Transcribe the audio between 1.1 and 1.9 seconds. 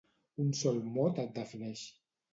et defineix.